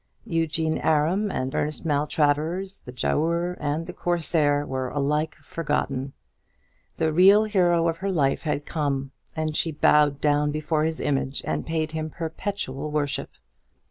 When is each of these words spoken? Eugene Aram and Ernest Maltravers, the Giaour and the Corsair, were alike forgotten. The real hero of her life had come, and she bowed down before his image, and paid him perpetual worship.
Eugene 0.25 0.79
Aram 0.79 1.29
and 1.29 1.53
Ernest 1.53 1.85
Maltravers, 1.85 2.81
the 2.85 2.91
Giaour 2.91 3.55
and 3.59 3.85
the 3.85 3.93
Corsair, 3.93 4.65
were 4.65 4.89
alike 4.89 5.35
forgotten. 5.43 6.13
The 6.97 7.13
real 7.13 7.43
hero 7.43 7.87
of 7.87 7.97
her 7.97 8.09
life 8.11 8.41
had 8.41 8.65
come, 8.65 9.11
and 9.35 9.55
she 9.55 9.71
bowed 9.71 10.19
down 10.19 10.49
before 10.49 10.85
his 10.85 11.01
image, 11.01 11.43
and 11.45 11.67
paid 11.67 11.91
him 11.91 12.09
perpetual 12.09 12.89
worship. 12.89 13.29